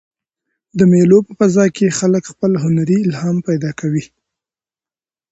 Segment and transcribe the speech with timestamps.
[0.77, 4.05] د مېلو په فضا کښي خلک خپل هنري الهام پیدا کوي.